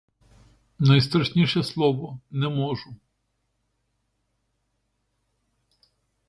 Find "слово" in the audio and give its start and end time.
1.63-2.19